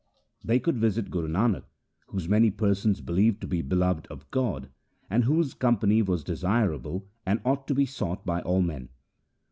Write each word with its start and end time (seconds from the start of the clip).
They 0.43 0.59
could 0.59 0.79
visit 0.79 1.11
Guru 1.11 1.27
Nanak, 1.27 1.63
whom 2.07 2.27
many 2.27 2.49
persons 2.49 3.01
believed 3.01 3.39
to 3.41 3.47
be 3.47 3.61
beloved 3.61 4.07
of 4.07 4.27
God, 4.31 4.71
and 5.11 5.25
whose 5.25 5.51
holy 5.51 5.59
company 5.59 6.01
was 6.01 6.23
desirable 6.23 7.07
and 7.23 7.39
ought 7.45 7.67
to 7.67 7.75
be 7.75 7.85
sought 7.85 8.25
by 8.25 8.41
all 8.41 8.61
men. 8.63 8.89